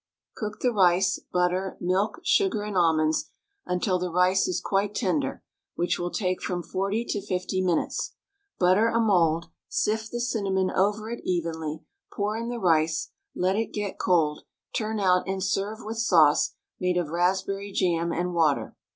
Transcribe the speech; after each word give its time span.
Cook 0.35 0.61
the 0.61 0.71
rice, 0.71 1.19
butter, 1.31 1.77
milk, 1.79 2.21
sugar, 2.23 2.63
and 2.63 2.75
almonds 2.75 3.29
until 3.67 3.99
the 3.99 4.09
rice 4.09 4.47
is 4.47 4.59
quite 4.59 4.95
tender, 4.95 5.43
which 5.75 5.99
will 5.99 6.09
take 6.09 6.41
from 6.41 6.63
40 6.63 7.05
to 7.05 7.21
50 7.21 7.61
minutes; 7.61 8.15
butter 8.57 8.87
a 8.87 8.99
mould, 8.99 9.51
sift 9.69 10.09
the 10.09 10.19
cinnamon 10.19 10.71
over 10.71 11.11
it 11.11 11.21
evenly, 11.23 11.83
pour 12.11 12.35
in 12.35 12.49
the 12.49 12.57
rice, 12.57 13.11
let 13.35 13.55
it 13.55 13.73
get 13.73 13.99
cold, 13.99 14.41
turn 14.73 14.99
out 14.99 15.27
and 15.27 15.43
serve 15.43 15.83
with 15.83 15.97
sauce 15.99 16.55
made 16.79 16.97
of 16.97 17.09
raspberry 17.09 17.71
jam 17.71 18.11
and 18.11 18.33
water. 18.33 18.75